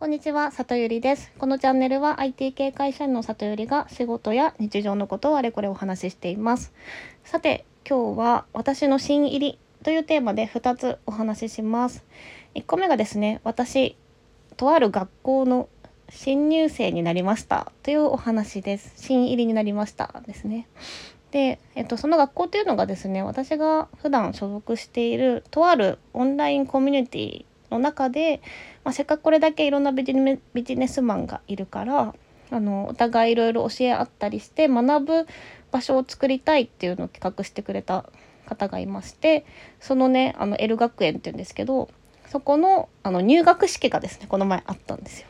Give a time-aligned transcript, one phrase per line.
[0.00, 1.30] こんにちは、里ゆりです。
[1.36, 6.72] このチャンネルは IT 系会社員の里ゆりが仕事や日常のことをあれこれお話ししています。
[7.22, 12.02] さて、今日は私の新入りというテーマで2つお話しします。
[12.54, 13.94] 1個目がですね、私、
[14.56, 15.68] とある学校の
[16.08, 18.94] 新入生になりましたというお話です。
[18.96, 20.66] 新入りになりましたですね。
[21.30, 28.40] で、えっと、その学校というのがですね、私が普段所属しているとあるオンラインコミュニティの中で、
[28.84, 32.14] まあ、せっかくこれだけいろんなビジネスマンがいるから
[32.50, 35.26] あのお互いいろいろ教え合ったりして学ぶ
[35.70, 38.06] 場所を作りたいっていうのを企画してくれた
[38.46, 39.44] 方がいまして
[39.78, 41.88] そのねあの L 学園っていうんですけど
[42.28, 45.28] そこのあの入学式がですねこの前あったんですよ。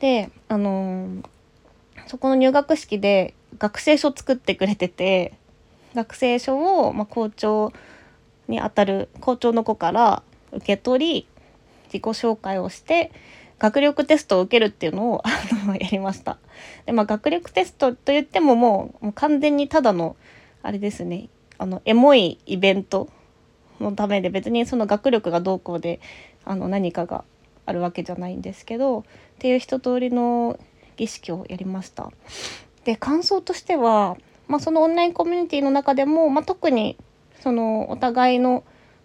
[0.00, 1.24] であのー、
[2.06, 5.34] そこの入学式で学生書作ってくれてて
[5.94, 7.72] 学生書を、まあ、校長
[8.48, 11.26] にあたる校長の子から受け取り
[11.86, 13.12] 自己紹介をして
[13.58, 15.30] 学力テストを受けるっていうのをあ
[15.66, 16.38] の やりました。
[16.86, 20.16] でまあ学力テストと言ってももうもう完全にただの
[20.62, 23.08] あれですねあのエモいイベント
[23.80, 26.00] のためで別にその学力がどうこうで
[26.44, 27.24] あの何かが
[27.66, 29.04] あるわけじゃないんですけどっ
[29.38, 30.58] ていう一通りの
[30.96, 32.10] 儀式をやりました。
[32.84, 36.98] で感想としては、まあ、そのオンラインコミュニティの中でも、まあ、特に
[37.40, 38.62] そのお互いの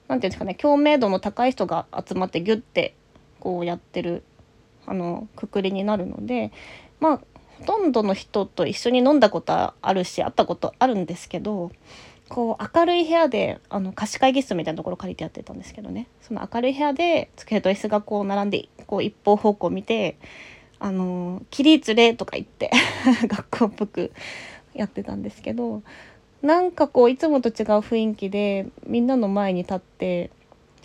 [0.09, 2.95] 何て言うんですかね共鳴度の高い人が集まってギュッて
[3.39, 4.23] こうやってる
[4.85, 6.51] あのくくりになるので
[6.99, 7.21] まあ
[7.59, 11.71] ほとんどの人と一緒に飲んだことあるし会ったことあるんですけど
[12.27, 16.07] こう明るい部屋であの貸し会議室みたいなところ借りてやってたんですけどね。
[16.21, 20.17] その明るい部屋で机と椅子がこう並んでこう一方方向見て
[20.79, 22.71] 「あの起立礼」とか言って
[23.27, 24.11] 学校っぽく
[24.73, 25.81] やってたんですけど
[26.41, 30.31] なんかこういつもと違う雰囲気でみんなの前に立って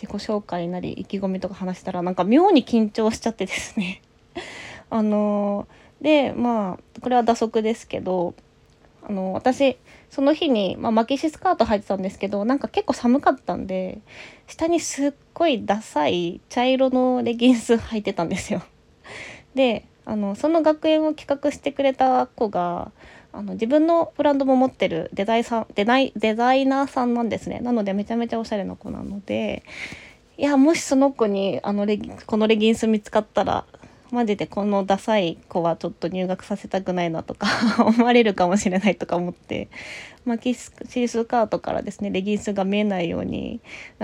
[0.01, 4.01] 自己紹介なり意気込みとか話したらなんか妙に緊張しちゃってですね
[4.89, 5.67] あの
[6.01, 8.33] でまあこれは打足ですけど
[9.07, 9.77] あの私
[10.09, 13.99] その日に、まあ、マキシスカート履いてたんですけどなんか結構寒かったんで
[14.47, 18.61] 下にすっごいダサい茶色のレギンス履いてたんですよ。
[19.53, 22.91] であのその学園を企画してくれた子が
[23.33, 27.59] あの自分のブランドも持ってるデザイさんデザイデザイナーさんなんですね。
[27.59, 29.63] なのでめちゃめちゃおしゃれな子なので
[30.37, 33.65] いやもしその子にあのレギこのレギンス見つかったら
[34.11, 37.47] マジでこのダサい子はちょっと入学させたくないなとか
[37.83, 39.67] 思われるかもしれないとか思って、
[40.23, 43.59] まあ、キスシースカートからですねレギンスが見えないように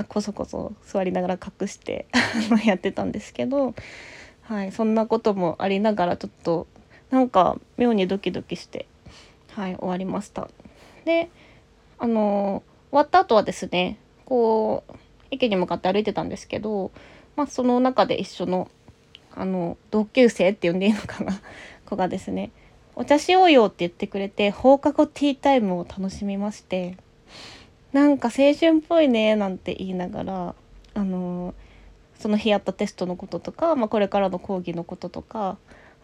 [0.09, 2.07] こそこそ座りながら隠して
[2.65, 3.73] やってたんですけど、
[4.43, 6.67] はい、そんなこともありながらちょっと
[7.09, 8.87] なんか妙にドキドキして
[9.53, 10.49] はい終わりました。
[11.05, 11.29] で
[11.99, 14.93] あの終わった後はですねこう
[15.31, 16.91] 駅に向かって歩いてたんですけど、
[17.35, 18.69] まあ、その中で一緒の
[19.33, 21.41] あの同級生って呼んでいいのかな？
[21.85, 22.51] 子がですね
[22.95, 26.97] 「お茶しようよ」って言ってくれて放課後ティータイムを楽しみまして
[27.93, 30.55] なんか青春っぽいねなんて言いながら
[30.93, 31.53] あの
[32.21, 35.57] その日やったテストのこととか、まあ、これからの講義のこととか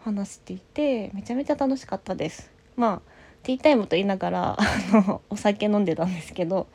[0.04, 2.50] 話していてめちゃめちゃ楽しかったです。
[2.76, 6.66] まあティータイムと言いながらあの お酒飲んでたんですけど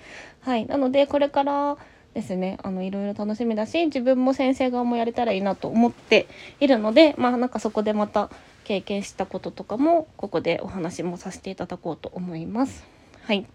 [0.41, 1.77] はいなのでこれから
[2.13, 6.27] ですねあのいろいろ楽しみだし自分も先生側もやれたらいいなと思って
[6.59, 8.29] いるのでまあなんかそこでまた
[8.63, 12.85] 経験したこととかもここでお話もさせていただこうと思います。
[13.23, 13.45] はい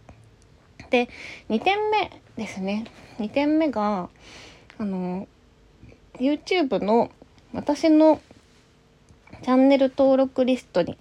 [0.91, 1.09] で
[1.51, 2.85] 2点目ですね
[3.19, 4.09] 2点目が
[4.79, 5.27] あの
[6.19, 7.11] YouTube の
[7.53, 8.21] 私の
[9.43, 10.99] チャンネル登録リストに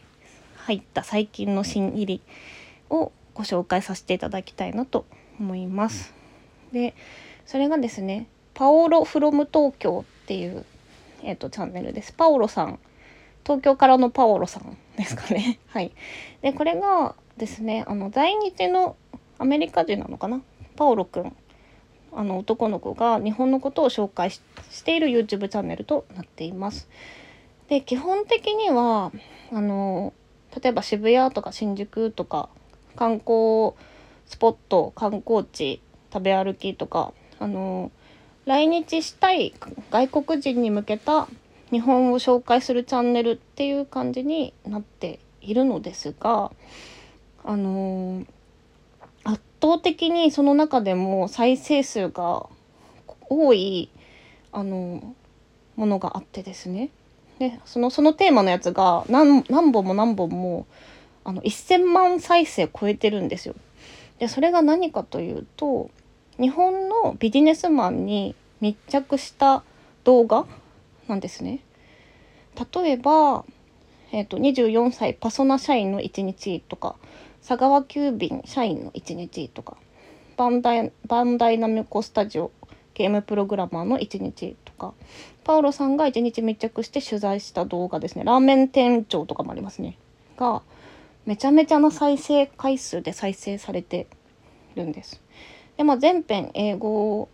[0.58, 2.22] 入った最近の新入り
[2.90, 5.06] をご紹介させていただきたいなと
[5.40, 6.14] 思います。
[6.72, 6.94] で
[7.46, 10.66] それがですねパオロフロム東京っていう、
[11.24, 12.14] えーと、チャンネルです。
[12.14, 12.80] パオロさん
[13.44, 15.58] 東京からのパオロさんですかね。
[15.70, 15.92] はい。
[16.42, 18.96] でこれがですねあの在日の
[19.40, 20.42] アメリカ人なのかな？
[20.76, 21.36] パオロくん
[22.14, 24.42] あの男の子が日本のことを紹介し
[24.84, 26.90] ている YouTube チャンネルとなっています。
[27.70, 29.12] で基本的には
[29.52, 30.14] あの
[30.62, 32.50] 例えば渋谷とか新宿とか
[32.96, 33.74] 観光
[34.26, 37.92] スポット観光地食べ歩きとかあの
[38.46, 39.54] 来日したい
[39.92, 41.28] 外国人に向けた
[41.72, 46.52] 日本を紹介するチャンネルっていう感じになっているのですが
[47.44, 48.37] あの圧
[49.62, 52.48] 倒的にその中でも再生数が
[53.30, 53.90] 多い
[54.52, 55.16] あの
[55.76, 56.90] ものがあってですね
[57.40, 60.66] でそのそのテーマのやつが何本も何本も
[61.24, 63.56] あの1,000万再生超えてるんですよ。
[64.18, 65.92] でそれが何かというと
[66.40, 69.64] 日本のビジネスマンに密着した
[70.04, 70.46] 動画
[71.08, 71.60] なんですね。
[72.74, 73.46] 例えば、
[74.12, 76.96] えーと、24歳パソナ社員の1日とか
[77.48, 79.78] 佐川急便社員の1日とか
[80.36, 82.52] バンダイバンダイナミコスタジオ
[82.94, 84.94] ゲームプログラマーの1日とか
[85.46, 89.98] パウロさんが1日密着して取材した動画ですねラーメン店長とかもありますね
[90.36, 90.62] が
[91.26, 94.08] めちゃめちゃな再生回数で再生されて
[94.76, 95.22] るんです。
[95.78, 97.30] でまあ、全編英語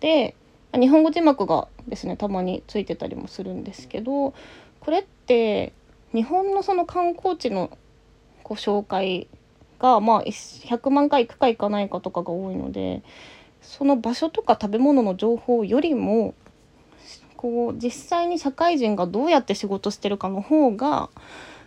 [0.00, 0.34] で
[0.74, 4.34] 日本語字幕がですねたまについてたりもするんですけど
[4.80, 5.72] これって
[6.12, 7.70] 日本のその観光地の
[8.50, 9.28] ご紹介
[9.78, 13.04] がまあ100万回行くか行かないかとかが多いので
[13.62, 16.34] その場所とか食べ物の情報よりも
[17.36, 21.10] こう実際に社会人がどうやって仕事してるかの方が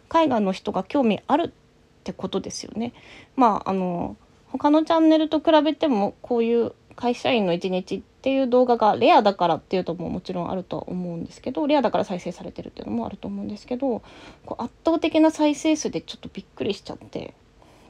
[0.10, 2.92] 海外の人が興味あるってことですよね。
[3.38, 4.18] まああの
[4.52, 14.02] 他のチャンネルと比べてもこういう会社員の一日ってっていう動画がレアだからっていうとももちろんあるとは思うんですけどレアだから再生されてるっていうのもあると思うんですけど
[14.46, 17.34] こう圧倒的な再生数でちょっとびっくりしちゃって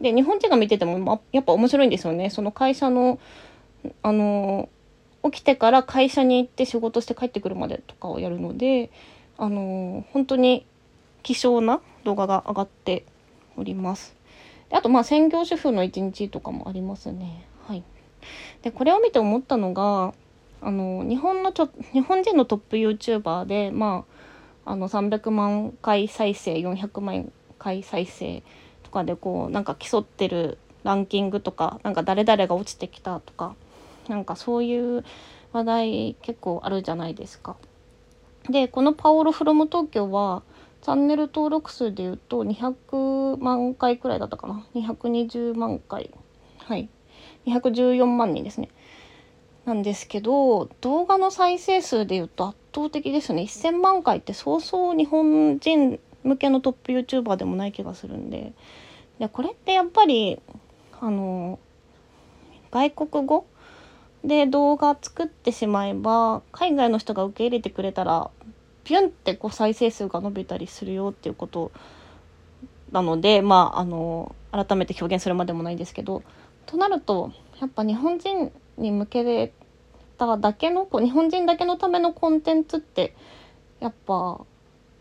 [0.02, 3.20] で日本人が見てても、やっぱ面白いんですよねその会社の
[4.02, 4.70] あの
[5.24, 8.90] 起きてから会社に行って仕事して帰ってくるまでとかをやるので
[9.38, 10.66] あの本当に
[11.22, 13.06] 希少な動画が上がって
[13.56, 14.16] おります。
[14.72, 17.46] であとまあ専業主婦の一日とかもありますね。
[17.68, 17.84] はい、
[18.64, 20.16] でこれを見て思ったのが
[20.64, 24.06] あの日本のちょ日本人のトップ YouTuber でま
[24.66, 28.44] ああの300万回再生400万回再生
[28.84, 33.56] とかでこうなんか競ってるランキングとかなんか誰々が落ちてきたとか
[34.08, 35.04] なんかそういう
[35.52, 37.58] 話題結構あるじゃないですか。
[38.50, 40.44] でこのパオロ・フロム東京は
[40.82, 46.10] チャンネル登録数でいうと200万回くらいだったかな？220万回。
[46.58, 46.90] はい。
[47.46, 48.70] 214万人ですね。
[49.66, 53.44] なんですけど動画の再生数でいうと圧倒的ですね。
[53.44, 58.54] 1000万回ってそうそう日本人向けのトップ YouTuber でもない気がするんで。
[59.20, 60.40] でこれってやっぱり
[61.00, 61.60] あの
[62.72, 63.46] 外国語
[64.24, 68.32] で動画作ってしまえば海外の人が受け入れてくれたら
[68.84, 71.72] ピュンってこう再生数が伸びたりするよっていうこと
[72.92, 76.24] なのでまああの改めて表現するまでもないんですけど
[76.66, 79.54] となるとやっぱ日本人に向け
[80.18, 83.16] ただけのこう日本人だけのためのコンテンツって
[83.80, 84.42] やっぱ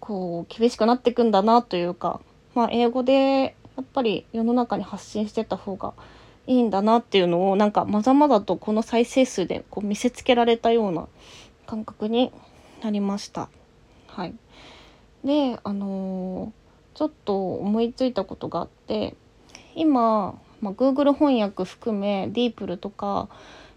[0.00, 2.20] こう厳しくなっていくんだなというか、
[2.54, 5.94] まあ、英語でやっぱり世の中に発信してた方が
[6.46, 11.06] いいんだなっていうのをなんかまざまざとこの再生数でこう見せつけられたような
[11.66, 12.32] 感覚に
[12.82, 13.48] なりました。
[14.08, 14.34] はい、
[15.24, 19.14] であのー、ちょっと思いついたことがあって
[19.74, 23.28] 今、まあ、Google 翻訳含め DeepL とか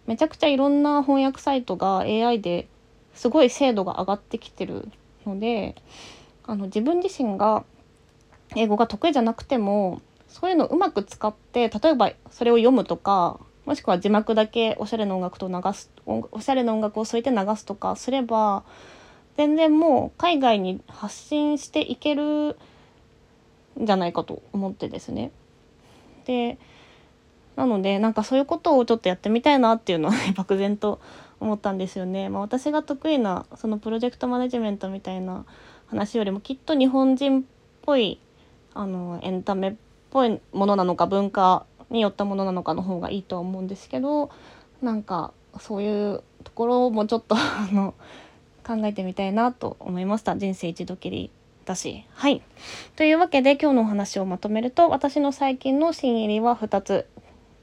[0.06, 2.68] めちゃくちゃいろんな翻訳サイトが AI で
[3.16, 4.88] すごい精度が上がってきてる
[5.26, 5.76] ので
[6.46, 7.64] あの自分自身が
[8.56, 18.64] 英語が得意じゃなくてもそういうのをうまく使って例えばそれを読むとかもしくは字幕だけおしゃれな音楽と流すおしゃれな音楽を添えて流すとかすれば
[19.38, 22.58] 全然もう海外に発信していける
[23.82, 25.32] んじゃないかと思ってですね。
[26.26, 26.58] で
[27.56, 31.00] なのでなんかそういうことをちょっとやってみたいなっていうのは、ね、 漠然と
[31.40, 32.30] 思ったんですよね。
[32.30, 35.46] まあ、私が得意なそのプロジェクトマネジメントみたいな
[35.88, 37.44] 話よりもきっと日本人っ
[37.82, 38.20] ぽい
[38.74, 39.74] あのエンタメっ
[40.10, 44.30] ぽいものなのか文化によったものなのかの方がいいとは思うんですけど
[44.82, 47.94] なんかそういうところもちょっと あの
[48.66, 50.36] 考えてみたいなと思いました。
[50.36, 51.30] 人生一度きり
[51.66, 52.06] だし。
[52.14, 52.42] はい。
[52.96, 57.08] というわけで今日のお話をまとめると私の最近の新入りは2つ。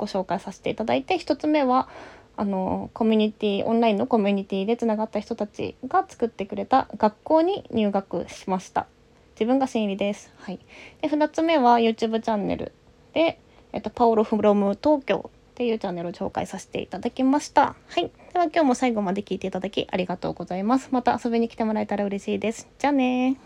[0.02, 1.88] ご紹介させていただいて1つ目は
[2.37, 8.88] あのコミュニティオンラインのコミュニティでつながった人たちが作ってくれた学校に入学しました
[9.35, 10.32] 自分が新入りです。
[10.38, 10.59] はい、
[11.02, 12.73] で2つ目は YouTube チャンネル
[13.12, 13.38] で、
[13.73, 17.76] えっと、パオロ・フロム東京っていうチャンネルを紹介させていただきました。
[17.87, 18.11] はい。
[18.32, 20.88] では今日も最後まで聞いていただきありがとうございます。
[20.90, 22.68] また遊びに来てもらえたら嬉しいです。
[22.78, 23.38] じゃあね